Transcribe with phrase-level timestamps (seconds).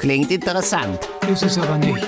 [0.00, 1.08] Klingt interessant.
[1.30, 2.06] Ist es aber nicht.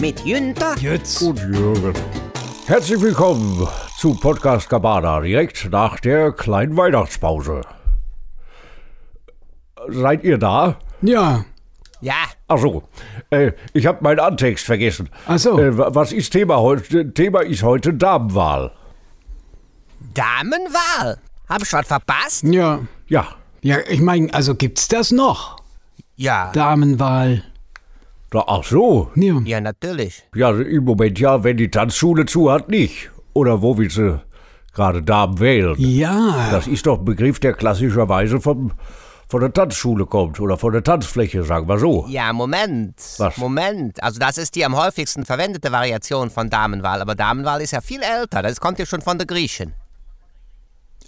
[0.00, 1.22] Mit Jünter Jetzt.
[1.22, 1.94] Und Jürgen.
[2.66, 3.66] Herzlich willkommen
[3.96, 7.62] zu Podcast Cabana, direkt nach der kleinen Weihnachtspause.
[9.88, 10.76] Seid ihr da?
[11.02, 11.44] Ja.
[12.00, 12.14] Ja,
[12.48, 12.82] Ach so,
[13.30, 15.08] äh, ich habe meinen Antext vergessen.
[15.26, 15.58] Ach so.
[15.58, 17.14] Äh, wa- was ist Thema heute?
[17.14, 18.72] Thema ist heute Damenwahl.
[20.12, 21.16] Damenwahl.
[21.48, 22.44] Hab ich was verpasst?
[22.44, 22.80] Ja.
[23.06, 23.26] Ja,
[23.62, 25.56] Ja, ich meine, also gibt's das noch?
[26.16, 26.50] Ja.
[26.52, 27.42] Damenwahl.
[28.30, 29.10] da, ach so.
[29.14, 29.40] Ja.
[29.44, 30.22] Ja, natürlich.
[30.34, 33.10] Ja, im Moment ja, wenn die Tanzschule zu hat, nicht.
[33.32, 34.20] Oder wo willst du
[34.74, 35.74] gerade Damen wählen?
[35.78, 36.48] Ja.
[36.50, 38.72] Das ist doch ein Begriff, der klassischerweise vom,
[39.28, 42.06] von der Tanzschule kommt oder von der Tanzfläche, sagen wir so.
[42.08, 42.96] Ja, Moment.
[43.18, 43.36] Was?
[43.36, 44.02] Moment.
[44.02, 47.00] Also das ist die am häufigsten verwendete Variation von Damenwahl.
[47.00, 48.42] Aber Damenwahl ist ja viel älter.
[48.42, 49.74] Das kommt ja schon von den Griechen.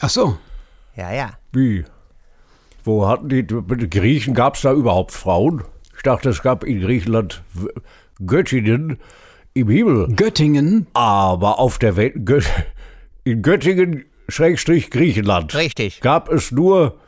[0.01, 0.39] Ach so.
[0.97, 1.31] Ja, ja.
[1.53, 1.85] Wie?
[2.85, 5.63] Wo hatten die, mit den Griechen gab es da überhaupt Frauen?
[5.97, 7.43] Ich dachte, es gab in Griechenland
[8.25, 8.99] Göttinnen
[9.55, 10.09] im Himmel.
[10.15, 10.87] Göttingen.
[10.93, 12.41] Aber auf der Welt, Gö
[13.25, 16.01] in Göttingen, Schrägstrich Griechenland, Richtig.
[16.01, 16.99] gab es nur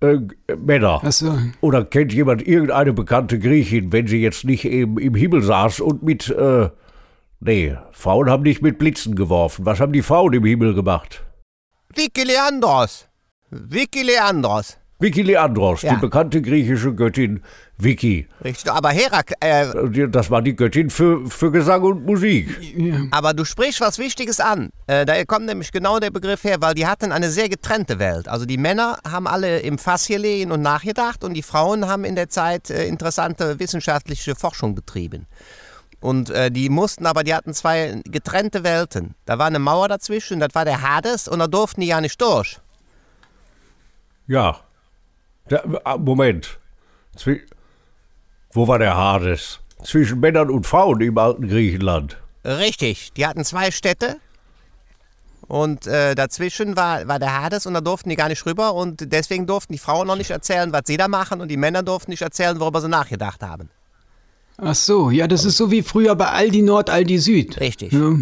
[0.00, 0.18] äh,
[0.56, 1.00] Männer.
[1.02, 1.36] Ach so.
[1.60, 6.02] Oder kennt jemand irgendeine bekannte Griechin, wenn sie jetzt nicht eben im Himmel saß und
[6.02, 6.70] mit, äh,
[7.40, 9.66] nee, Frauen haben nicht mit Blitzen geworfen.
[9.66, 11.24] Was haben die Frauen im Himmel gemacht?
[11.96, 13.06] Vicky Leandros.
[13.50, 14.76] Vicky Leandros.
[14.98, 15.94] Vicky Leandros, Ja.
[15.94, 17.42] die bekannte griechische Göttin
[17.76, 18.26] Vicky.
[18.42, 18.70] Richtig.
[18.72, 19.66] Aber Herak, äh,
[20.08, 22.48] Das war die Göttin für, für Gesang und Musik.
[23.10, 24.70] Aber du sprichst was Wichtiges an.
[24.86, 28.26] Äh, da kommt nämlich genau der Begriff her, weil die hatten eine sehr getrennte Welt.
[28.26, 32.14] Also die Männer haben alle im Fass gelegen und nachgedacht und die Frauen haben in
[32.14, 35.26] der Zeit äh, interessante wissenschaftliche Forschung betrieben.
[36.06, 39.16] Und äh, die mussten aber, die hatten zwei getrennte Welten.
[39.24, 42.22] Da war eine Mauer dazwischen, das war der Hades und da durften die ja nicht
[42.22, 42.60] durch.
[44.28, 44.60] Ja.
[45.48, 46.60] Da, ah, Moment.
[47.16, 47.42] Zwi
[48.52, 49.58] Wo war der Hades?
[49.82, 52.16] Zwischen Männern und Frauen im alten Griechenland.
[52.44, 54.18] Richtig, die hatten zwei Städte
[55.48, 59.12] und äh, dazwischen war, war der Hades und da durften die gar nicht rüber und
[59.12, 62.12] deswegen durften die Frauen noch nicht erzählen, was sie da machen und die Männer durften
[62.12, 63.70] nicht erzählen, worüber sie nachgedacht haben.
[64.58, 65.10] Ach so.
[65.10, 67.60] Ja, das ist so wie früher bei Aldi Nord, Aldi Süd.
[67.60, 67.92] Richtig.
[67.92, 68.12] Ja.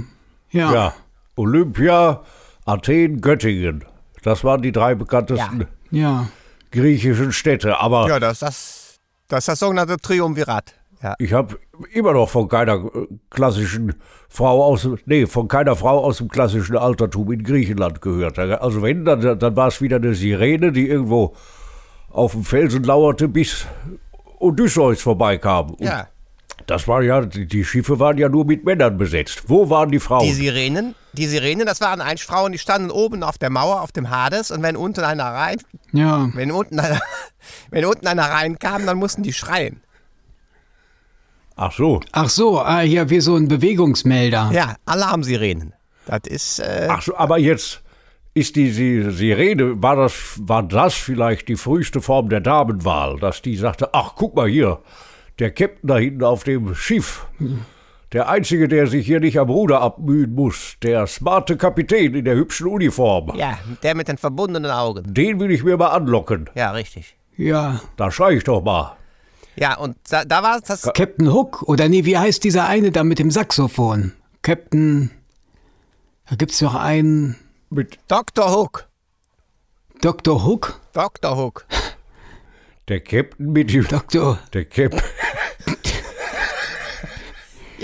[0.51, 0.73] Ja.
[0.75, 0.95] Ja.
[1.37, 2.23] Olympia,
[2.65, 3.85] Athen, Göttingen.
[4.23, 6.29] Das waren die drei bekanntesten Ja.
[6.71, 7.79] griechischen Städte.
[7.79, 10.75] Aber Ja, das, das, das ist das sogenannte Triumvirat.
[11.03, 11.15] Ja.
[11.19, 11.59] ich habe
[11.93, 12.83] immer noch von keiner
[13.29, 13.95] klassischen
[14.31, 18.39] Frau aus, nee, von keiner Frau aus dem klassischen Altertum in Griechenland gehört.
[18.39, 21.35] Also wenn, dann, dann war es wieder eine Sirene, die irgendwo
[22.09, 23.67] auf dem Felsen lauerte, bis
[24.39, 25.75] Odysseus vorbeikam.
[25.75, 26.09] Und ja.
[26.67, 29.45] Das war ja, die, Schiffe waren ja nur mit Männern besetzt.
[29.49, 30.25] Wo waren die Frauen?
[30.27, 33.93] Die Sirenen, die Sirenen, das waren eigentlich Frauen, die standen oben auf der Mauer, auf
[33.93, 35.59] dem Hades und wenn unten einer rein,
[35.93, 36.31] Ja.
[36.35, 37.01] wenn unten einer,
[37.71, 39.83] wenn unten einer reinkam, dann mussten die schreien.
[41.57, 42.01] Ach so.
[42.13, 42.61] Ach so.
[42.61, 44.51] Ah, ja, wie so ein Bewegungsmelder.
[44.53, 45.73] Ja, Alarmsirenen.
[46.07, 47.83] Das ist, äh, Ach so, aber jetzt
[48.35, 53.41] ist die, die Sirene, war das, war das vielleicht die früheste Form der Damenwahl, dass
[53.43, 54.81] die sagte, ach, guck mal hier,
[55.39, 57.27] der Captain da hinten auf dem Schiff,
[58.13, 62.37] der Einzige, der sich hier nicht am Ruder abmühen muss, der smarte Kapitän in der
[62.37, 65.13] hübschen Uniform, ja, der mit den verbundenen Augen.
[65.13, 66.49] den will ich mir mal anlocken.
[66.55, 67.17] Ja, richtig.
[67.37, 67.81] Ja.
[67.97, 68.97] Da schrei ich doch mal.
[69.57, 70.83] Ja, und da, da war das.
[70.83, 71.63] Captain Hook.
[71.63, 74.13] Oder nee, wie heißt dieser eine da mit dem Saxophon?
[74.43, 75.11] Captain.
[76.29, 77.37] Da gibt's doch einen.
[77.71, 78.53] Mit Dr.
[78.53, 78.89] Hook.
[80.01, 80.45] Dr.
[80.45, 80.81] Hook?
[80.93, 81.37] Dr.
[81.37, 81.67] Hook.
[82.89, 84.39] der Captain mit dem, Dr.
[84.53, 85.01] der Captain,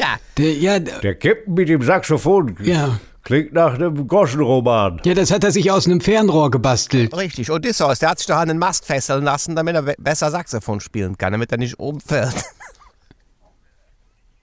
[0.01, 2.99] Ja, Der, ja, der Captain mit dem Saxophon ja.
[3.23, 5.01] klingt nach einem Groschenroman.
[5.05, 7.15] Ja, das hat er sich aus einem Fernrohr gebastelt.
[7.17, 7.51] richtig.
[7.51, 10.81] Odysseus, der hat sich doch an den Mast fesseln lassen, damit er be- besser Saxophon
[10.81, 12.35] spielen kann, damit er nicht umfällt.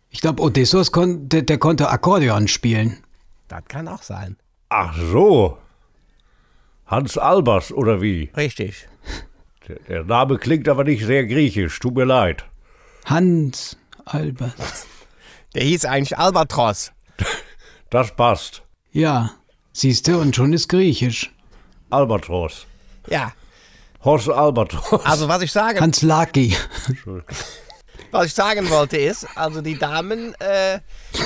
[0.10, 3.04] Ich glaube, Odysseus kon der, der konnte Akkordeon spielen.
[3.50, 4.38] Das kann auch sein.
[4.70, 5.58] Ach so.
[6.86, 8.32] Hans Albers oder wie?
[8.36, 8.88] Richtig.
[9.68, 12.46] Der, der Name klingt aber nicht sehr griechisch, tut mir leid.
[13.06, 14.56] Hans Albert.
[15.56, 16.92] Der hieß eigentlich Albatros.
[17.90, 18.64] Das passt.
[18.92, 19.32] Ja,
[19.72, 21.34] siehste, und schon ist griechisch.
[21.90, 22.66] Albatros.
[23.08, 23.32] Ja.
[24.04, 25.06] Horst Albatros.
[25.06, 26.54] Also was ich sagen, Hans Laki.
[28.12, 30.80] was ich sagen wollte ist, also die Damen, äh,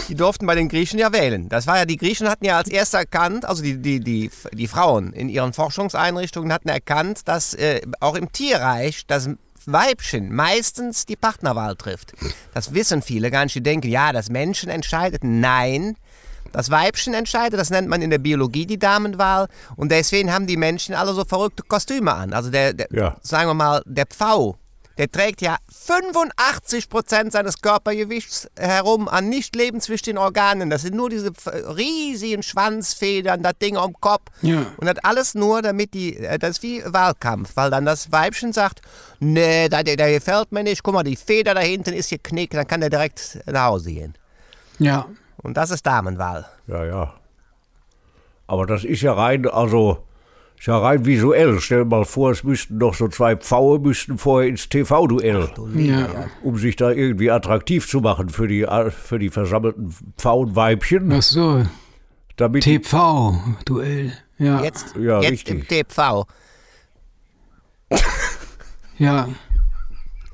[0.07, 1.50] die durften bei den Griechen ja wählen.
[1.50, 4.67] Das war ja, die Griechen hatten ja als erster erkannt, also die, die, die, die
[4.67, 9.29] Frauen in ihren Forschungseinrichtungen hatten erkannt, dass äh, auch im Tierreich das
[9.65, 12.13] Weibchen meistens die Partnerwahl trifft.
[12.53, 13.55] Das wissen viele gar nicht.
[13.55, 15.23] Die denken, ja, das Menschen entscheidet.
[15.23, 15.95] Nein,
[16.53, 19.47] Das Weibchen entscheidet, das nennt man in der Biologie die Damenwahl.
[19.77, 22.33] Und deswegen haben die Menschen alle so verrückte Kostüme an.
[22.33, 23.15] Also der, der Ja.
[23.21, 24.57] sagen wir mal, der Pfau,
[24.97, 25.57] der trägt ja
[25.88, 30.69] 85% seines Körpergewichts herum an nicht lebenswichtigen Organen.
[30.69, 31.31] Das sind nur diese
[31.75, 34.27] riesigen Schwanzfedern, das Ding am Kopf.
[34.41, 34.65] Ja.
[34.77, 38.53] Und das alles nur, damit die, äh, das ist wie Wahlkampf, weil dann das Weibchen
[38.53, 38.81] sagt,
[39.19, 42.67] nee, der, der gefällt mir nicht, guck mal, die Feder da hinten ist geknickt, dann
[42.67, 44.15] kann der direkt nach Hause gehen.
[44.79, 45.07] Ja.
[45.38, 46.45] Und das ist Damenwahl.
[46.67, 47.13] Ja, ja.
[48.47, 50.05] Aber das ist ja rein, also,
[50.61, 51.59] ist ja rein visuell.
[51.59, 56.07] Stell dir mal vor, es müssten noch so zwei Pfaue müssten vorher ins TV-Duell, Ja.
[56.43, 61.11] um sich da irgendwie attraktiv zu machen für die, für die versammelten Pfauenweibchen.
[61.13, 61.65] Ach so.
[62.35, 64.13] Damit TV-Duell.
[64.37, 64.63] Ja.
[64.63, 65.55] Jetzt, Ja, jetzt richtig.
[65.61, 66.27] im TV.
[68.99, 69.29] Ja.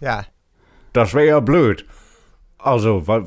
[0.01, 0.25] Ja.
[0.91, 1.85] das wäre ja blöd.
[2.57, 3.23] Also, weil,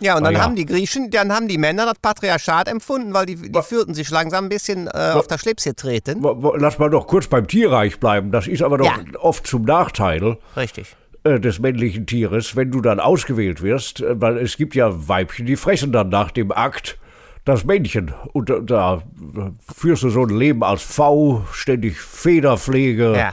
[0.00, 0.40] Ja, und dann ja.
[0.42, 4.10] haben die Griechen, dann haben die Männer das Patriarchat empfunden, weil die, die fühlten sich
[4.10, 6.22] langsam ein bisschen äh, auf der Schlips getreten.
[6.56, 8.30] lass mal doch kurz beim Tierreich bleiben.
[8.30, 8.98] Das ist aber doch Ja.
[9.20, 10.38] oft zum Nachteil.
[10.56, 10.94] Richtig.
[11.24, 15.46] äh, des männlichen Tieres, wenn du dann ausgewählt wirst, äh, weil es gibt ja Weibchen,
[15.46, 16.96] die fressen dann nach dem Akt
[17.44, 18.14] das Männchen.
[18.32, 19.02] Und da,
[19.36, 23.32] äh, führst du so ein Leben als V, ständig Federpflege, Ja.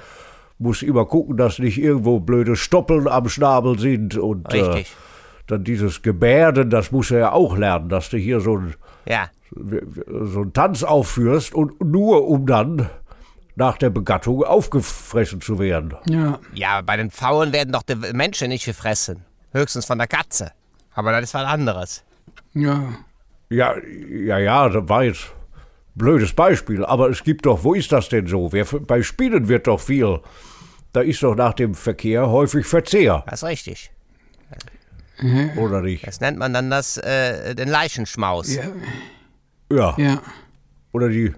[0.57, 4.95] musst immer gucken, dass nicht irgendwo blöde Stoppeln am Schnabel sind und äh, Richtig.
[5.47, 8.75] Dann dieses Gebärden, das musst du ja auch lernen, dass du hier so ein
[9.07, 9.29] Ja.
[9.51, 12.89] so einen Tanz aufführst und nur um dann
[13.55, 15.93] nach der Begattung aufgefressen zu werden.
[16.07, 16.39] Ja.
[16.53, 19.23] Ja, bei den Pfauen werden doch die Menschen nicht gefressen.
[19.53, 20.51] Höchstens von der Katze.
[20.93, 22.03] Aber das ist was anderes.
[22.53, 22.83] Ja.
[23.49, 23.75] Ja,
[24.09, 28.09] ja, ja, das war jetzt ein blödes Beispiel, aber es gibt doch, wo ist das
[28.09, 28.51] denn so?
[28.51, 30.19] Wer, bei Spinnen wird doch viel.
[30.91, 33.91] Da ist doch nach dem Verkehr häufig Verzehr, Das ist richtig.
[35.57, 36.05] Oder nicht?
[36.05, 38.53] Das nennt man dann das, äh, den Leichenschmaus.
[38.53, 38.63] Ja.
[39.71, 39.95] Ja.
[39.97, 40.21] Ja.
[40.91, 41.33] Oder die,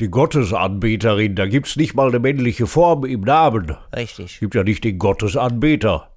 [0.00, 3.76] die Gottesanbeterin, da gibt's nicht mal eine männliche Form im Namen.
[3.94, 4.40] Richtig.
[4.40, 6.10] Gibt ja nicht den Gottesanbeter.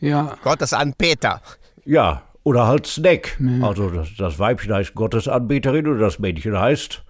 [0.00, 0.36] Ja.
[0.42, 1.40] Gottes an Peter.
[1.84, 3.38] Ja, oder halt Snack.
[3.62, 7.02] Also das, das Weibchen heißt Gottesanbeterin und das Männchen heißt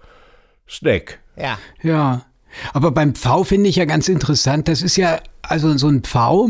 [0.67, 1.19] Snack.
[1.35, 1.57] Ja.
[1.81, 2.25] Ja.
[2.73, 6.49] Aber beim Pfau finde ich ja ganz interessant, das ist ja, also so ein Pfau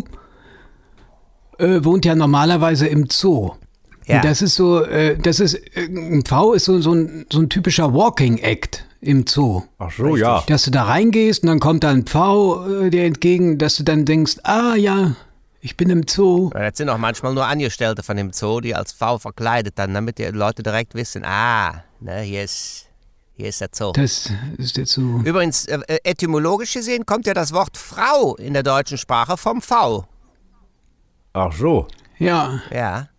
[1.60, 3.52] äh, wohnt ja normalerweise im Zoo.
[4.06, 4.18] Ja.
[4.18, 7.40] Und das ist so, äh, das ist, äh, ein Pfau ist so, so, ein, so
[7.40, 9.64] ein typischer Walking Act im Zoo.
[9.78, 10.44] Ach so, ja.
[10.48, 13.84] Dass du da reingehst und dann kommt da ein Pfau äh, dir entgegen, dass du
[13.84, 15.16] dann denkst, ah ja,
[15.60, 16.50] ich bin im Zoo.
[16.54, 19.94] Ja, Das sind auch manchmal nur Angestellte von dem Zoo, die als Pfau verkleidet dann,
[19.94, 22.86] damit die Leute direkt wissen, ah, ne, hier ist,
[23.36, 23.92] hier ist der Zoo.
[23.92, 25.22] Das ist der Zoo.
[25.24, 29.62] Übrigens, äh, äh, etymologisch gesehen kommt ja das Wort Frau in der deutschen Sprache vom
[29.62, 30.06] V.
[31.38, 31.88] Ach so.
[32.18, 33.10] Ja, Ja.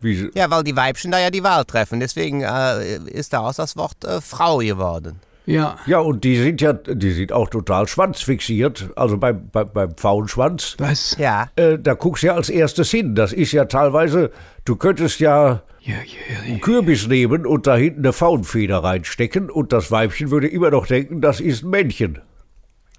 [0.00, 2.00] Wie, Ja, weil die Weibchen da ja die Wahl treffen.
[2.00, 5.20] Deswegen äh, ist daraus das Wort äh, Frau geworden.
[5.44, 8.88] ja, Ja, und die sind ja, die sind auch total schwanzfixiert.
[8.96, 10.76] Also beim, beim, beim Pfauenschwanz.
[10.78, 11.16] was?
[11.18, 11.48] Ja.
[11.56, 13.14] Äh, da guckst du ja als erstes hin.
[13.14, 14.30] Das ist ja teilweise,
[14.64, 19.72] du könntest ja Ja, ja, einen Kürbis nehmen und da hinten eine Pfauenfeder reinstecken und
[19.74, 22.20] das Weibchen würde immer noch denken, das ist ein Männchen.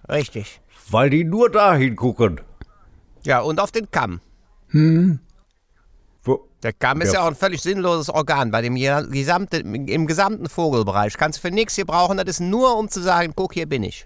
[0.10, 0.60] Richtig.
[0.92, 2.42] Weil die nur dahin gucken.
[3.24, 4.20] Ja, und auf den Kamm.
[6.24, 7.20] Wo, Der Kamm ist Ja.
[7.20, 11.18] ja, auch ein völlig sinnloses Organ bei dem je- gesamte, im gesamten Vogelbereich.
[11.18, 12.18] Kannst du für nichts gebrauchen.
[12.18, 14.06] Das ist nur, um zu sagen, guck, hier bin ich.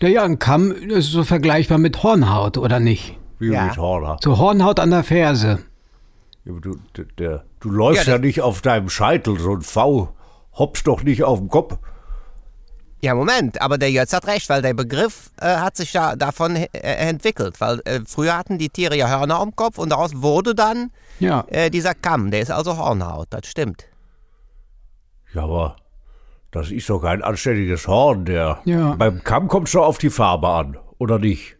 [0.00, 3.18] ja, ja, ein Kamm ist so vergleichbar mit Hornhaut, oder nicht?
[3.38, 3.66] wie Ja.
[3.66, 4.16] mit Horner.
[4.22, 5.58] So Hornhaut an der Ferse.
[6.46, 9.38] Ja, Du, der, der, du läufst Ja, ja, nicht auf deinem Scheitel.
[9.38, 10.14] So ein V
[10.54, 11.76] hoppst doch nicht auf dem Kopf.
[13.06, 16.56] Ja, Moment, aber der Jötz hat recht, weil der Begriff äh, hat sich ja davon
[16.56, 17.60] äh, entwickelt.
[17.60, 21.44] Weil äh, früher hatten die Tiere ja Hörner am Kopf und daraus wurde dann Ja,
[21.46, 22.32] äh, dieser Kamm.
[22.32, 23.84] Der ist also Hornhaut, das stimmt.
[25.32, 25.76] Ja, aber
[26.50, 28.24] das ist doch kein anständiges Horn.
[28.24, 28.96] Der, Ja.
[28.96, 31.56] Beim Kamm kommt schon auf die Farbe an, oder nicht?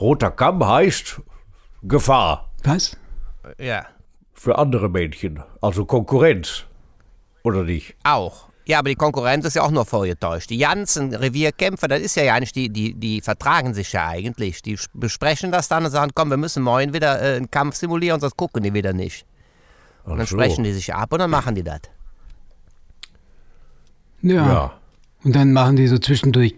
[0.00, 1.20] Roter Kamm heißt
[1.82, 2.96] Gefahr was?
[3.58, 3.84] Ja.
[4.32, 6.64] für andere Männchen, also Konkurrenz,
[7.42, 7.96] oder nicht?
[8.02, 8.48] Auch.
[8.66, 10.50] Ja, aber die Konkurrenz ist ja auch nur vorgetäuscht.
[10.50, 14.60] Die ganzen Revierkämpfer, das ist ja ja nicht, die, die, die vertragen sich ja eigentlich.
[14.60, 18.20] Die besprechen das dann und sagen, komm, wir müssen morgen wieder äh, einen Kampf simulieren,
[18.20, 19.24] sonst gucken die wieder nicht.
[20.04, 20.36] Und dann so.
[20.36, 21.80] sprechen die sich ab und dann machen die das.
[24.22, 24.46] Ja.
[24.46, 24.72] Ja.
[25.22, 26.56] Und dann machen die so zwischendurch.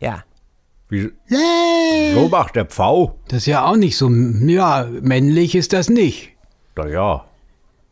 [0.00, 0.24] Ja.
[0.88, 1.12] Wie,
[2.14, 3.18] so macht der Pfau?
[3.28, 6.30] Das ist ja auch nicht so, ja, männlich ist das nicht.
[6.76, 7.24] Naja,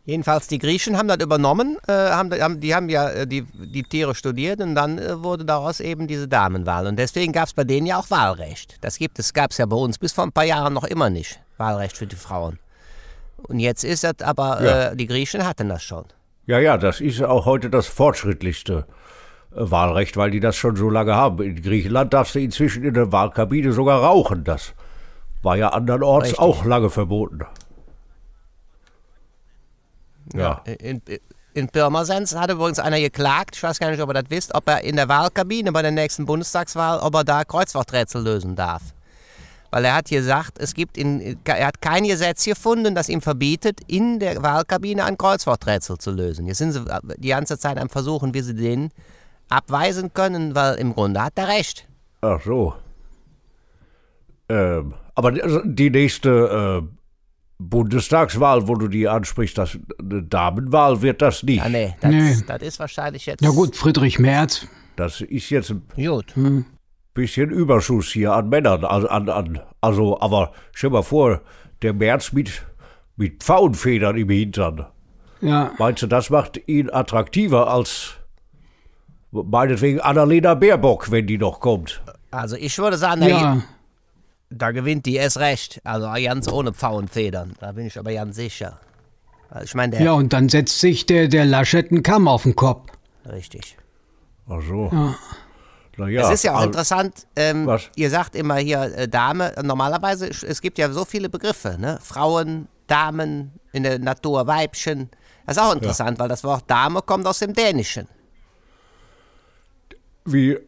[0.08, 3.82] Jedenfalls, die Griechen haben das übernommen, äh, haben, haben, die haben ja äh, die, die
[3.82, 6.86] Tiere studiert und dann äh, wurde daraus eben diese Damenwahl.
[6.86, 8.78] Und deswegen gab es bei denen ja auch Wahlrecht.
[8.80, 11.10] Das gibt es, gab es ja bei uns bis vor ein paar Jahren noch immer
[11.10, 11.38] nicht.
[11.58, 12.58] Wahlrecht für die Frauen.
[13.48, 14.82] Und jetzt ist das aber, Ja.
[14.92, 16.06] äh, die Griechen hatten das schon.
[16.46, 18.86] Ja, ja, das ist auch heute das fortschrittlichste
[19.54, 21.42] äh, Wahlrecht, weil die das schon so lange haben.
[21.42, 24.42] In Griechenland darfst du inzwischen in der Wahlkabine sogar rauchen.
[24.42, 24.72] Das
[25.42, 26.38] war ja andernorts Richtig.
[26.40, 27.44] auch lange verboten.
[30.34, 30.62] Ja.
[30.80, 31.02] In,
[31.54, 34.68] in Pirmasens hat übrigens einer geklagt, ich weiß gar nicht, ob ihr das wisst, ob
[34.68, 38.82] er in der Wahlkabine bei der nächsten Bundestagswahl, ob er da Kreuzworträtsel lösen darf.
[39.70, 43.80] Weil er hat gesagt, es gibt in, er hat kein Gesetz gefunden, das ihm verbietet,
[43.86, 46.46] in der Wahlkabine ein Kreuzworträtsel zu lösen.
[46.46, 46.84] Jetzt sind sie
[47.18, 48.90] die ganze Zeit am Versuchen, wie sie den
[49.50, 51.86] abweisen können, weil im Grunde hat er recht.
[52.22, 52.74] Ach so.
[54.48, 56.97] Ähm, aber die- also die nächste äh,
[57.58, 61.62] Bundestagswahl, wo du die ansprichst, das, eine Damenwahl wird das nicht.
[61.62, 62.36] Ah, nee, das, Nee.
[62.46, 63.42] das ist wahrscheinlich jetzt.
[63.42, 64.66] Ja gut, Friedrich Merz.
[64.96, 66.34] Das ist jetzt ein Gut.
[67.14, 68.84] bisschen Überschuss hier an Männern.
[68.84, 71.40] Also, an, an, also aber stell mal vor,
[71.82, 72.64] der März mit,
[73.16, 74.86] mit Pfauenfedern im Hintern.
[75.40, 78.14] Ja, Meinst du, das macht ihn attraktiver als
[79.30, 82.02] meinetwegen Annalena Baerbock, wenn die noch kommt?
[82.30, 83.62] Also ich würde sagen, ja.
[84.50, 85.80] Da gewinnt die erst recht.
[85.84, 87.54] Also ganz ohne Pfauenfedern.
[87.60, 88.80] Da bin ich aber ganz sicher.
[89.50, 90.04] Also ich meine, der.
[90.04, 92.90] Ja, und dann setzt sich der, der Laschet einen Kamm auf den Kopf.
[93.26, 93.76] Richtig.
[94.48, 94.90] Ach so.
[95.96, 97.90] Na ja, es ist ja auch also- interessant, ähm, Was?
[97.96, 101.98] ihr sagt immer hier äh, Dame, normalerweise, es gibt ja so viele Begriffe, ne?
[102.00, 105.10] Frauen, Damen, in der Natur Weibchen.
[105.44, 108.06] Das ist auch interessant, weil das Wort Dame kommt aus dem Dänischen.
[110.24, 110.58] Wie.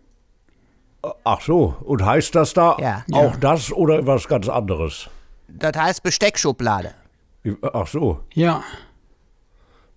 [1.25, 3.05] Ach so, und heißt das da Ja.
[3.13, 5.09] auch das oder was ganz anderes?
[5.49, 6.95] Das heißt Besteckschublade.
[7.63, 8.63] Ach so, Ja.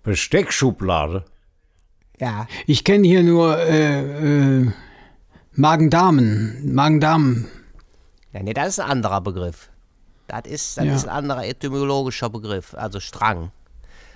[0.02, 1.24] Besteckschublade.
[2.20, 4.70] Ja, Ich kenne hier nur äh, äh,
[5.52, 6.74] Magen-Darmen.
[6.74, 7.48] Magen-Darmen.
[8.32, 9.70] ja nee, das ist ein anderer Begriff.
[10.28, 10.94] Das ist, das Ja.
[10.94, 13.50] ist ein anderer etymologischer Begriff, also Strang.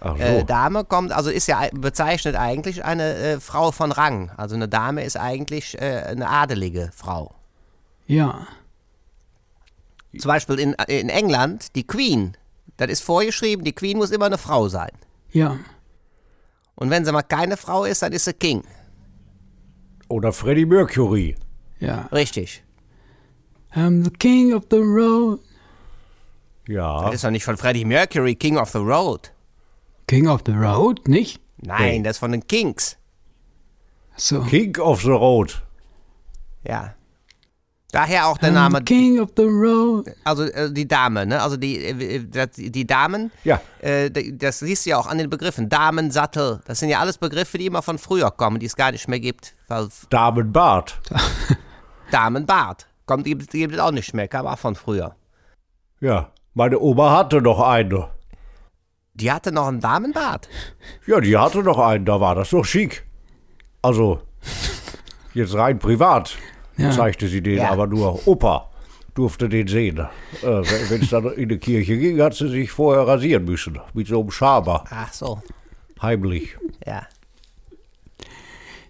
[0.00, 0.22] Ach so.
[0.22, 4.30] Äh, Dame kommt, also ist ja ei- bezeichnet eigentlich eine äh, Frau von Rang.
[4.36, 7.34] Also eine Dame ist eigentlich äh, eine adelige Frau.
[8.06, 8.46] Ja.
[10.18, 12.36] Zum Beispiel in, in England, die Queen,
[12.76, 14.90] das ist vorgeschrieben, die Queen muss immer eine Frau sein.
[15.30, 15.58] Ja.
[16.76, 18.62] Und wenn sie mal keine Frau ist, dann ist sie King.
[20.08, 21.36] Oder Freddie Mercury.
[21.80, 22.08] Ja.
[22.12, 22.62] Richtig.
[23.74, 25.40] I'm the king of the road.
[26.66, 27.02] Ja.
[27.04, 29.30] Das ist doch nicht von Freddie Mercury, King of the Road.
[30.08, 31.40] King of the road, nicht?
[31.58, 32.96] Nein, das ist von den Kings.
[34.16, 34.40] So.
[34.42, 35.62] King of the Road.
[36.66, 36.94] Ja.
[37.92, 40.10] Daher auch der Name, king of the road.
[40.24, 41.40] also äh, die Dame, ne?
[41.40, 43.60] Also die, äh, das- die Damen, Ja.
[43.80, 45.68] äh, das siehst du ja auch an den Begriffen.
[45.70, 48.92] Damen, Sattel, das sind ja alles Begriffe, die immer von früher kommen, die es gar
[48.92, 49.54] nicht mehr gibt.
[50.10, 51.00] Damenbart.
[52.10, 55.14] Damenbart, kommt, die, gibt es auch nicht mehr, kam auch von früher.
[56.00, 56.30] Ja.
[56.54, 58.08] Meine Oma hatte noch eine.
[59.20, 60.48] Die hatte noch einen Damenbart.
[61.06, 63.04] Ja, die hatte noch einen, da war das doch schick.
[63.82, 64.20] Also,
[65.34, 66.36] jetzt rein privat
[66.76, 66.90] Ja.
[66.92, 67.70] zeigte sie den, Ja.
[67.70, 68.70] aber nur Opa
[69.14, 69.98] durfte den sehen.
[69.98, 73.78] Äh, Wenn es dann in die Kirche ging, hat sie sich vorher rasieren müssen.
[73.92, 75.42] Mit so einem Schaber, Ach so,
[76.00, 76.56] heimlich.
[76.86, 77.02] ja.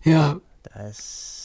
[0.04, 0.36] Ja.
[0.74, 1.37] Das,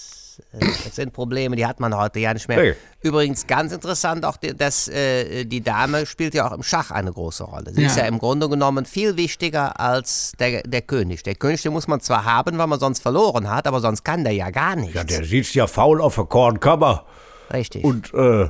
[0.54, 2.62] äh, das sind Probleme, die hat man heute ja nicht mehr.
[2.62, 2.74] Nee.
[3.02, 7.44] Übrigens ganz interessant auch, dass äh, die Dame spielt ja auch im Schach eine große
[7.44, 7.74] Rolle.
[7.74, 7.88] Sie Ja.
[7.88, 11.24] ist ja im Grunde genommen viel wichtiger als der, der König.
[11.24, 14.24] Der König, den muss man zwar haben, weil man sonst verloren hat, aber sonst kann
[14.24, 14.96] der ja gar nichts.
[14.96, 17.06] Ja, der sitzt ja faul auf der Kornkammer
[17.52, 17.84] Richtig.
[17.84, 18.50] und äh,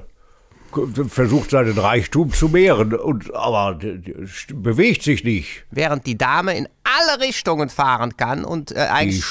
[1.07, 3.77] versucht seinen Reichtum zu mehren, und, aber
[4.53, 5.65] bewegt sich nicht.
[5.69, 9.23] Während die Dame in alle Richtungen fahren kann und äh, Die eigentlich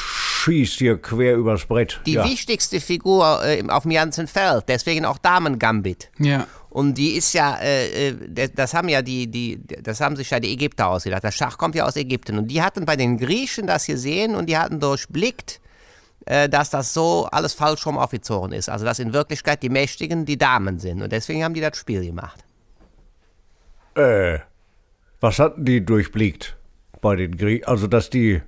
[0.42, 2.00] schießt hier quer übers Brett.
[2.06, 2.24] die ja.
[2.24, 4.64] wichtigste Figur äh, auf dem ganzen Feld.
[4.68, 6.10] Deswegen auch Damen-Gambit.
[6.18, 6.46] Ja.
[6.70, 10.30] Und die ist ja, äh, äh, das- das haben ja die, die, das haben sich
[10.30, 11.22] ja die Ägypter ausgedacht.
[11.22, 12.38] Das Schach kommt ja aus Ägypten.
[12.38, 15.60] Und die hatten bei den Griechen das gesehen und die hatten durchblickt,
[16.26, 18.68] äh, dass das so alles falsch rum aufgezogen ist.
[18.68, 21.02] Also dass in Wirklichkeit die Mächtigen die Damen sind.
[21.02, 22.42] Und deswegen haben die das Spiel gemacht.
[23.94, 24.38] Äh,
[25.20, 26.56] was hatten die durchblickt
[27.00, 27.66] bei den Griechen?
[27.66, 28.40] Also, dass die.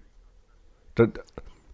[0.95, 1.09] Das,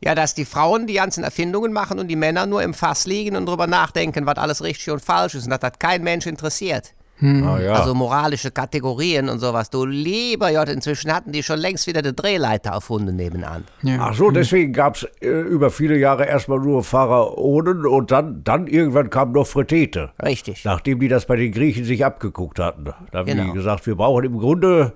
[0.02, 3.36] Ja, dass die Frauen die ganzen Erfindungen machen und die Männer nur im Fass liegen
[3.36, 6.94] und drüber nachdenken, was alles richtig und falsch ist und dass das kein Mensch interessiert.
[7.22, 7.74] ah, ja.
[7.74, 9.68] Also moralische Kategorien und sowas.
[9.68, 13.64] Du lieber Gott, inzwischen hatten die schon längst wieder die Drehleiter erfunden nebenan.
[13.82, 13.98] ja.
[14.00, 18.68] Ach so, deswegen gab es äh, über viele Jahre erstmal nur Pharaonen und dann, dann
[18.68, 20.12] irgendwann kam noch Fretete.
[20.22, 20.64] Richtig.
[20.64, 22.84] Nachdem die das bei den Griechen sich abgeguckt hatten.
[22.84, 23.44] Da haben Genau.
[23.44, 24.94] die gesagt, wir brauchen im Grunde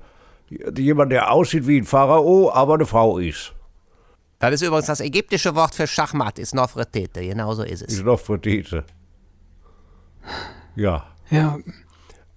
[0.78, 3.52] jemanden, der aussieht wie ein Pharao, aber eine Frau ist.
[4.38, 7.23] Das ist übrigens das ägyptische Wort für Schachmatt, ist Nofretete.
[7.23, 7.95] Genau so ist es.
[7.95, 8.85] Ist noch Fretete.
[10.76, 11.05] Ja.
[11.31, 11.59] Ja.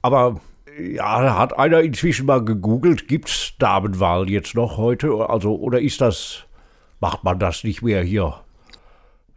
[0.02, 0.40] Aber
[0.80, 5.28] Ja, da hat einer inzwischen mal gegoogelt, gibt's Damenwahl jetzt noch heute?
[5.28, 6.44] Also, oder ist das,
[7.00, 8.36] macht man das nicht mehr hier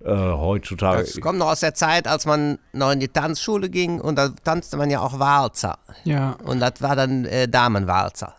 [0.05, 1.01] äh, heutzutage?
[1.01, 4.29] Das kommt noch aus der Zeit, als man noch in die Tanzschule ging und da
[4.45, 5.79] tanzte man ja auch Walzer.
[6.05, 6.37] Ja.
[6.45, 8.35] Und das war dann äh, Damenwalzer.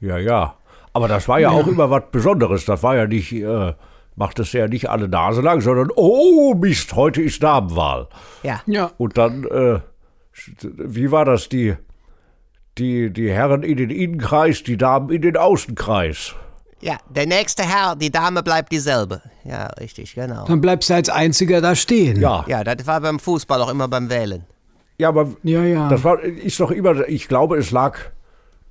[0.00, 0.54] Ja, ja.
[0.96, 2.64] Aber das war ja, auch immer was Besonderes.
[2.64, 3.74] Das war ja nicht, äh,
[4.14, 8.08] macht es ja nicht alle Nase lang, sondern, oh Mist, heute ist Damenwahl.
[8.42, 8.62] Ja.
[8.64, 8.92] Ja.
[8.96, 9.80] Und dann, äh,
[10.62, 11.76] wie war das, die,
[12.78, 16.34] die, die Herren in den Innenkreis, die Damen in den Außenkreis.
[16.80, 19.20] Ja, der nächste Herr, die Dame bleibt dieselbe.
[19.44, 20.46] Ja, richtig, genau.
[20.46, 22.22] Dann bleibst du als Einziger da stehen.
[22.22, 24.46] Ja, Ja, das war beim Fußball auch immer beim Wählen.
[24.96, 25.90] ja, aber Ja, ja.
[25.90, 27.98] das war, ist doch immer, ich glaube, es lag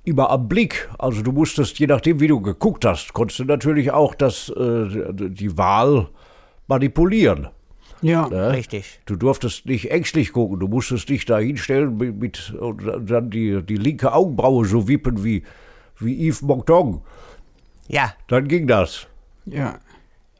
[0.06, 0.88] immer am Blick.
[0.98, 5.12] Also du musstest, je nachdem, wie du geguckt hast, konntest du natürlich auch das, äh,
[5.12, 6.08] die Wahl
[6.68, 7.48] manipulieren.
[8.02, 8.28] ja.
[8.28, 8.52] Ne?
[8.52, 9.00] Richtig.
[9.06, 13.62] Du durftest nicht ängstlich gucken, du musstest dich da hinstellen mit, mit und dann die,
[13.62, 15.42] die linke Augenbraue so wippen wie,
[15.98, 17.00] wie Yves Montand.
[17.88, 19.06] Ja, Dann ging das.
[19.44, 19.78] Ja.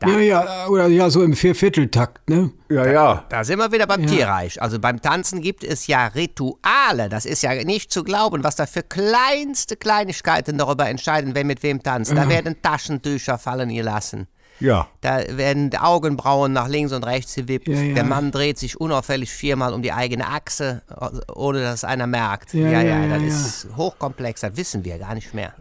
[0.03, 2.51] Ja, ja, oder ja, so im Viervierteltakt, ne?
[2.69, 3.25] Ja, ja.
[3.31, 4.61] da sind wir wieder beim Tierreich.
[4.61, 7.09] Also beim Tanzen gibt es ja Rituale.
[7.09, 11.63] Das ist ja nicht zu glauben, was da für kleinste Kleinigkeiten darüber entscheiden, wer mit
[11.63, 12.13] wem tanzt.
[12.13, 14.27] Da werden Taschentücher fallen gelassen.
[14.61, 14.89] Ja.
[15.01, 17.69] Da werden die Augenbrauen nach links und rechts gewippt.
[17.69, 17.95] Ja, ja.
[17.95, 20.83] Der Mann dreht sich unauffällig viermal um die eigene Achse,
[21.35, 22.55] ohne dass einer merkt.
[22.55, 23.29] Ja, Ja, ja, ja, ja, das ja.
[23.29, 25.55] ist hochkomplex, das wissen wir gar nicht mehr.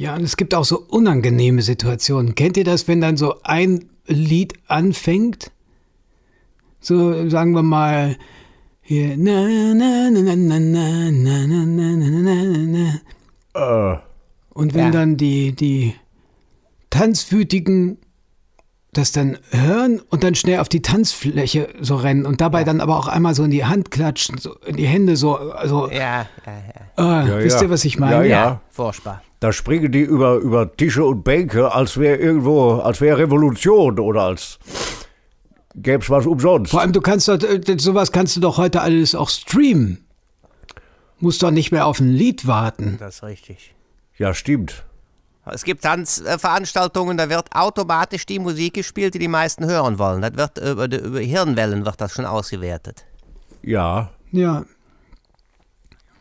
[0.00, 2.34] Ja, und es gibt auch so unangenehme Situationen.
[2.34, 5.50] Kennt ihr das, wenn dann so ein Lied anfängt?
[6.80, 8.16] So, sagen wir mal,
[8.80, 12.98] hier, na, na, na, na, na, na, na, na, na, na, na,
[13.52, 13.92] na.
[13.92, 13.98] Äh,
[14.54, 14.90] Und wenn Ja.
[14.90, 15.94] dann die, die
[16.88, 17.98] Tanzwütigen
[18.94, 22.96] das dann hören und dann schnell auf die Tanzfläche so rennen und dabei dann aber
[22.98, 26.26] auch einmal so in die Hand klatschen, so in die Hände so, also, Ja, ja,
[26.46, 27.04] ja.
[27.04, 27.66] ah, Ja, wisst ja.
[27.66, 28.28] ihr, was ich Ja, meine?
[28.28, 28.60] ja.
[28.70, 29.22] Furchtbar.
[29.40, 34.22] Da springen die über, über Tische und Bänke, als wäre irgendwo, als wäre Revolution oder
[34.22, 34.58] als
[35.74, 36.70] gäb's was umsonst.
[36.72, 40.04] Vor allem, du kannst doch, äh, sowas kannst du doch heute alles auch streamen.
[41.18, 42.96] Musst doch nicht mehr auf ein Lied warten.
[42.98, 43.74] Das ist richtig.
[44.18, 44.84] Ja, stimmt.
[45.46, 50.20] Es gibt Tanzveranstaltungen, da wird automatisch die Musik gespielt, die die meisten hören wollen.
[50.22, 53.04] Das wird über, die- über Hirnwellen wird das schon ausgewertet.
[53.62, 54.64] Ja, Ja,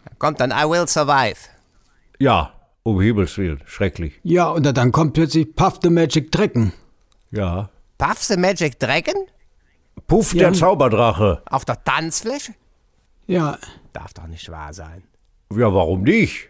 [0.05, 1.37] Da kommt dann I Will Survive.
[2.17, 2.51] ja,
[2.83, 4.19] um Himmels Willen, schrecklich.
[4.23, 6.71] ja, und dann kommt plötzlich Puff the Magic Dragon.
[7.31, 7.69] Ja.
[7.97, 9.15] Puff the Magic Dragon?
[10.07, 10.49] Puff, Ja.
[10.49, 11.41] der Zauberdrache.
[11.49, 12.53] Auf der Tanzfläche?
[13.27, 13.57] Ja,
[13.93, 15.03] Darf doch nicht wahr sein.
[15.51, 16.49] Ja, warum nicht?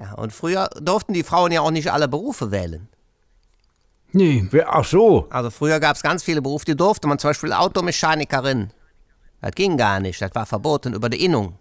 [0.00, 2.88] Ja, und früher durften die Frauen ja auch nicht alle Berufe wählen.
[4.12, 5.26] nee, Wer, ach so.
[5.30, 8.70] Also früher gab es ganz viele Berufe, die durfte man, zum Beispiel Automechanikerin.
[9.42, 11.56] Das ging gar nicht, das war verboten über die Innung.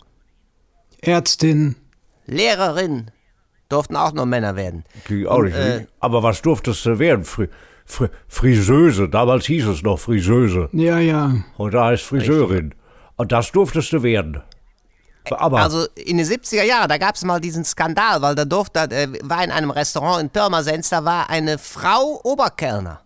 [1.01, 1.75] Ärztin.
[2.25, 3.11] Lehrerin
[3.69, 4.83] durften auch nur Männer werden.
[5.07, 5.55] Ging auch nicht.
[5.55, 7.23] äh, Aber was durftest du werden?
[7.23, 7.47] Fri
[7.85, 9.09] Fri Friseuse.
[9.09, 10.69] Damals hieß es noch Friseuse.
[10.73, 11.33] Ja, ja.
[11.57, 12.75] Heute heißt Friseurin.
[13.15, 14.41] Und das durftest du werden.
[15.31, 18.79] Aber Also in den 70er Jahren, da gab es mal diesen Skandal, weil da durfte,
[18.91, 23.01] äh, war in einem Restaurant in Pirmasens, da war eine Frau Oberkellner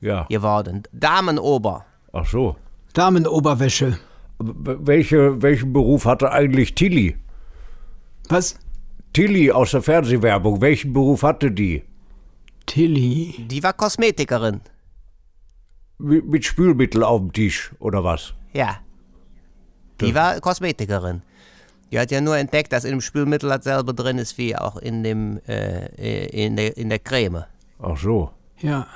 [0.00, 0.24] ja.
[0.28, 1.84] geworden, Damenober.
[2.12, 2.56] Ach so.
[2.92, 3.98] Damenoberwäsche.
[4.38, 7.16] Welche, welchen Beruf hatte eigentlich Tilly?
[8.28, 8.56] Was?
[9.12, 11.82] Tilly aus der Fernsehwerbung, welchen Beruf hatte die?
[12.66, 13.34] Tilly.
[13.48, 14.60] Die war Kosmetikerin.
[15.98, 18.34] Mit, mit Spülmittel auf dem Tisch oder was?
[18.52, 18.78] Ja.
[20.00, 21.22] Die war Kosmetikerin.
[21.90, 25.02] Die hat ja nur entdeckt, dass in dem Spülmittel dasselbe drin ist wie auch in
[25.02, 27.44] dem äh, in, der, in der Creme.
[27.80, 28.30] Ach so.
[28.60, 28.86] Ja.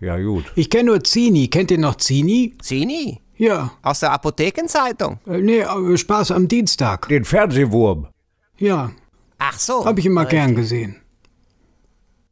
[0.00, 0.52] Ja, gut.
[0.56, 1.46] Ich kenne nur Zini.
[1.46, 2.54] Kennt ihr noch Zini?
[2.60, 3.20] Zini?
[3.36, 3.70] Ja.
[3.82, 5.20] Aus der Apothekenzeitung.
[5.26, 7.08] Äh, nee, äh, Spaß am Dienstag.
[7.08, 8.08] Den Fernsehwurm.
[8.58, 8.90] Ja,
[9.44, 9.84] Ach so.
[9.84, 10.96] habe ich immer gern gesehen.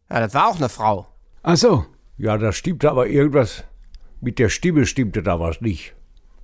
[0.09, 1.09] Ja, das war auch eine Frau.
[1.43, 1.87] Ach so.
[2.19, 3.65] Ja, da stimmte aber irgendwas.
[4.21, 5.95] Mit der Stimme stimmte da was nicht.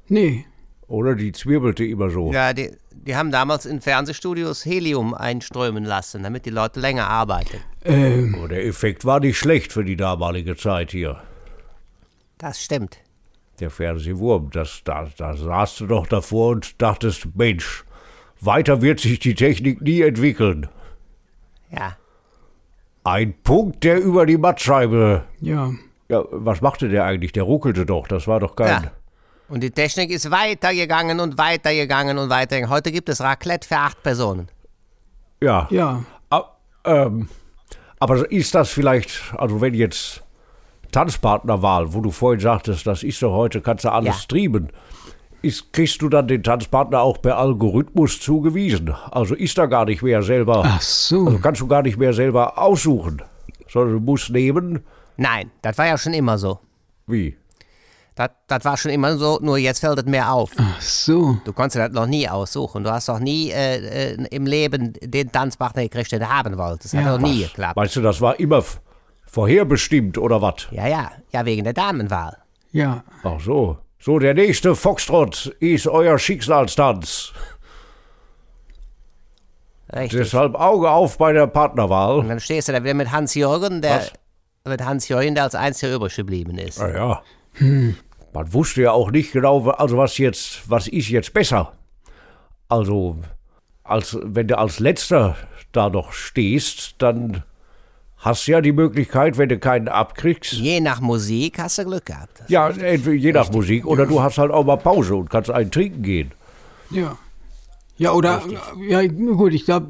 [0.08, 0.44] Nee.
[0.88, 2.32] Oder die zwirbelte immer so.
[2.32, 7.58] Ja, die, die haben damals in Fernsehstudios Helium einströmen lassen, damit die Leute länger arbeiten.
[7.84, 11.20] Ähm, Aber der Effekt war nicht schlecht für die damalige Zeit hier.
[12.38, 12.98] Das stimmt.
[13.60, 17.84] Der Fernsehwurm, das, da, da saßt du doch davor und dachtest, Mensch,
[18.40, 20.68] weiter wird sich die Technik nie entwickeln.
[21.70, 21.96] Ja.
[23.04, 25.24] Ein Punkt, der über die Mattscheibe.
[25.40, 25.72] ja.
[26.08, 27.32] Ja, was machte der eigentlich?
[27.32, 28.84] Der ruckelte doch, das war doch kein.
[28.84, 28.92] Ja.
[29.48, 32.70] Und die Technik ist weitergegangen und weitergegangen und weitergegangen.
[32.72, 34.48] Heute gibt es Raclette für acht Personen.
[35.42, 35.66] Ja.
[35.72, 36.04] Ja.
[36.30, 36.44] Ah,
[36.84, 37.28] ähm,
[37.98, 40.22] aber ist das vielleicht, also wenn jetzt
[40.92, 44.20] Tanzpartnerwahl, wo du vorhin sagtest, das ist doch heute, kannst du alles Ja.
[44.20, 44.70] streamen.
[45.46, 48.94] Ist, kriegst du dann den Tanzpartner auch per Algorithmus zugewiesen.
[49.10, 50.62] Also ist da gar nicht mehr selber.
[50.64, 51.26] Ach so.
[51.26, 53.22] Also kannst du gar nicht mehr selber aussuchen.
[53.68, 54.80] Sondern du musst nehmen.
[55.16, 56.58] Nein, das war ja schon immer so.
[57.06, 57.36] Wie?
[58.14, 60.50] Das, das war schon immer so, nur jetzt fällt es mehr auf.
[60.56, 61.36] Ach so.
[61.44, 62.82] Du konntest das noch nie aussuchen.
[62.84, 66.94] Du hast doch nie äh, äh, im Leben den Tanzpartner gekriegt, den du haben wolltest.
[66.94, 67.06] Das Ja.
[67.10, 67.76] hat noch nie geklappt.
[67.76, 68.62] Meinst du, das war immer
[69.26, 70.66] vorherbestimmt oder was?
[70.70, 72.36] Ja, ja, ja, wegen der Damenwahl.
[72.72, 73.04] Ja.
[73.22, 73.78] Ach so.
[73.98, 77.32] So, der nächste Foxtrot ist euer Schicksalstanz.
[79.92, 80.18] Richtig.
[80.20, 82.26] Deshalb Auge auf bei der Und Partnerwahl.
[82.26, 84.12] dann stehst du da wieder mit Hans-Jürgen, der Was?
[84.64, 86.78] mit Hans-Jürgen, der als einziger übrig geblieben ist.
[86.80, 87.22] Na ja.
[88.32, 91.72] Man wusste ja auch nicht genau, also was jetzt, was ist jetzt besser.
[92.68, 93.16] Also,
[93.84, 95.36] als, wenn du als Letzter
[95.72, 97.44] da noch stehst, dann
[98.26, 102.06] hast du ja die Möglichkeit, wenn du keinen abkriegst, Je nach Musik hast du Glück
[102.06, 102.42] gehabt.
[102.48, 105.70] ja, entweder je nach Musik, oder du hast halt auch mal Pause und kannst einen
[105.70, 106.32] trinken gehen.
[106.90, 107.16] Ja.
[107.96, 108.42] Ja, oder,
[108.86, 109.88] ja, gut, ich glaube,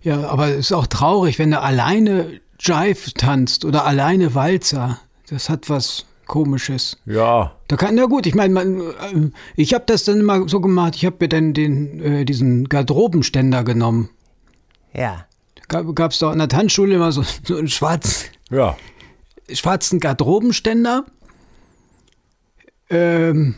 [0.00, 4.98] ja, aber es ist auch traurig, wenn du alleine Jive tanzt oder alleine Walzer.
[5.28, 6.96] Das hat was Komisches.
[7.04, 10.60] Ja, Da kann, na gut, ich meine, man, äh, ich habe das dann immer so
[10.60, 14.08] gemacht, ich habe mir dann den, äh, diesen Garderobenständer genommen.
[14.94, 15.26] Ja.
[15.72, 18.76] Gab es doch in der Tanzschule immer so, so einen schwarzen, ja.
[19.50, 21.04] schwarzen Garderobenständer,
[22.90, 23.54] ähm,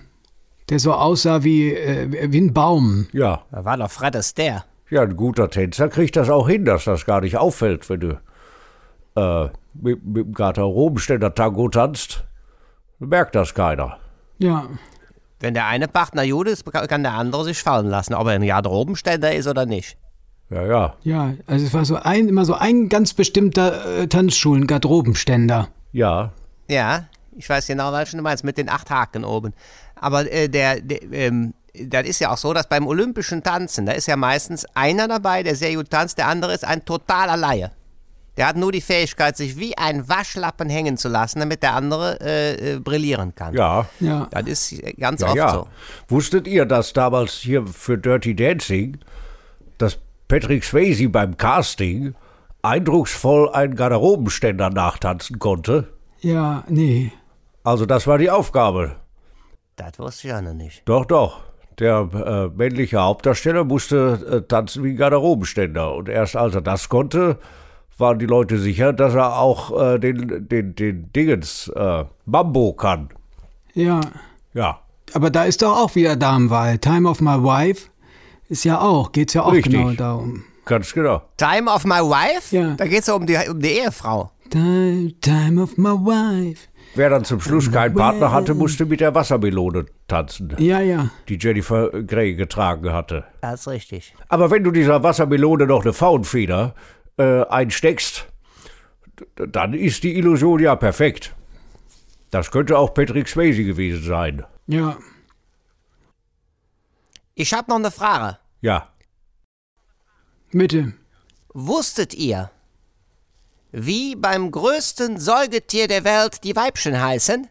[0.68, 3.08] der so aussah wie, äh, wie ein Baum.
[3.12, 4.64] Ja, Da war doch Fred Astaire.
[4.90, 8.20] ja, ein guter Tänzer kriegt das auch hin, dass das gar nicht auffällt, wenn du
[9.16, 12.24] äh, mit, mit dem Garderobenständer Tango tanzt.
[13.00, 13.98] Merkt das keiner.
[14.38, 14.68] Ja,
[15.40, 18.46] Wenn der eine Partner gut ist, kann der andere sich fallen lassen, ob er ein
[18.46, 19.96] Garderobenständer ist oder nicht.
[20.54, 25.68] Ja, ja, ja, also es war so ein, immer so ein ganz bestimmter äh, Tanzschulen-Garderobenständer.
[25.92, 26.32] ja.
[26.66, 29.52] Ja, ich weiß genau, welchen du meinst, mit den acht Haken oben.
[29.96, 33.92] Aber äh, der, der ähm, das ist ja auch so, dass beim olympischen Tanzen, da
[33.92, 37.72] ist ja meistens einer dabei, der sehr gut tanzt, der andere ist ein totaler Laie.
[38.36, 42.18] Der hat nur die Fähigkeit, sich wie ein Waschlappen hängen zu lassen, damit der andere
[42.20, 43.54] äh, äh, brillieren kann.
[43.54, 45.52] Ja, Ja, Das ist ganz ja, oft ja.
[45.52, 45.68] so.
[46.08, 48.98] Wusstet ihr, dass damals hier für Dirty Dancing,
[49.78, 52.14] dass Patrick Swayze beim Casting
[52.62, 55.88] eindrucksvoll einen Garderobenständer nachtanzen konnte?
[56.20, 57.12] ja, nee.
[57.62, 58.96] Also das war die Aufgabe.
[59.76, 60.82] Das wusste ich auch noch nicht.
[60.84, 61.40] Doch, doch.
[61.78, 65.94] Der äh, männliche Hauptdarsteller musste äh, tanzen wie ein Garderobenständer.
[65.94, 67.38] Und erst als er das konnte,
[67.96, 73.08] waren die Leute sicher, dass er auch äh, den, den, den Dingens äh, Mambo kann.
[73.72, 74.00] Ja,
[74.52, 74.80] Ja,
[75.14, 76.78] aber da ist doch auch wieder Damenwahl.
[76.78, 77.88] Time of my wife
[78.48, 79.72] ist ja auch, geht's ja auch Richtig.
[79.72, 80.44] genau darum.
[80.64, 81.22] ganz genau.
[81.36, 82.54] Time of my wife?
[82.54, 82.74] Ja.
[82.74, 84.30] Da geht es um die, um die Ehefrau.
[84.50, 86.68] Time, time of my wife.
[86.96, 91.10] Wer dann zum Schluss keinen Partner hatte, musste mit der Wassermelone tanzen, Ja, ja.
[91.28, 93.24] die Jennifer Grey getragen hatte.
[93.40, 94.14] Das ist richtig.
[94.28, 96.74] Aber wenn du dieser Wassermelone noch eine Faunfeder
[97.16, 98.26] äh, einsteckst,
[99.34, 101.34] dann ist die Illusion ja perfekt.
[102.30, 104.44] Das könnte auch Patrick Swayze gewesen sein.
[104.68, 104.96] Ja.
[107.34, 108.38] Ich habe noch eine Frage.
[108.60, 108.88] Ja.
[110.52, 110.94] Bitte.
[111.52, 112.50] Wusstet ihr,
[113.72, 117.48] wie beim größten Säugetier der Welt die Weibchen heißen?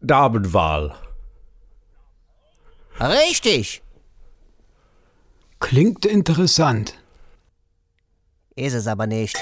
[0.00, 0.94] Damenwahl.
[3.00, 3.82] Richtig.
[5.60, 6.94] Klingt interessant.
[8.54, 9.36] Ist es aber nicht.